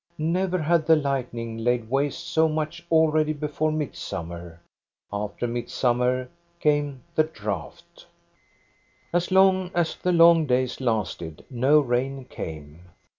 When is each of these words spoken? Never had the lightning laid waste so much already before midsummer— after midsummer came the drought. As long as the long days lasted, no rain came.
Never 0.17 0.57
had 0.57 0.87
the 0.87 0.95
lightning 0.95 1.59
laid 1.59 1.87
waste 1.87 2.25
so 2.27 2.49
much 2.49 2.83
already 2.91 3.33
before 3.33 3.71
midsummer— 3.71 4.59
after 5.13 5.45
midsummer 5.45 6.27
came 6.59 7.03
the 7.13 7.23
drought. 7.25 8.07
As 9.13 9.31
long 9.31 9.69
as 9.75 9.95
the 9.95 10.11
long 10.11 10.47
days 10.47 10.81
lasted, 10.81 11.45
no 11.51 11.79
rain 11.79 12.25
came. 12.25 12.79